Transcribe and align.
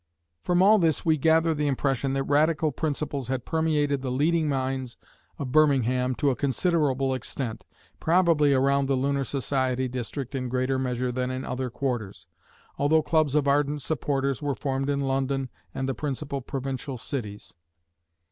From 0.41 0.63
all 0.63 0.79
this 0.79 1.05
we 1.05 1.15
gather 1.15 1.53
the 1.53 1.67
impression 1.67 2.13
that 2.13 2.23
Radical 2.23 2.71
principles 2.71 3.27
had 3.27 3.45
permeated 3.45 4.01
the 4.01 4.09
leading 4.09 4.49
minds 4.49 4.97
of 5.37 5.51
Birmingham 5.51 6.15
to 6.15 6.31
a 6.31 6.35
considerable 6.35 7.13
extent, 7.13 7.67
probably 7.99 8.51
around 8.51 8.87
the 8.87 8.95
Lunar 8.95 9.23
Society 9.23 9.87
district 9.87 10.33
in 10.33 10.49
greater 10.49 10.79
measure 10.79 11.11
than 11.11 11.29
in 11.29 11.45
other 11.45 11.69
quarters, 11.69 12.25
altho 12.79 13.03
clubs 13.03 13.35
of 13.35 13.47
ardent 13.47 13.83
supporters 13.83 14.41
were 14.41 14.55
formed 14.55 14.89
in 14.89 15.01
London 15.01 15.49
and 15.71 15.87
the 15.87 15.93
principal 15.93 16.41
provincial 16.41 16.97
cities. 16.97 17.53